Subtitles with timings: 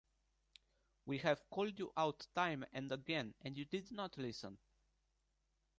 [1.05, 4.57] We have called you out time and again, and you did not listen.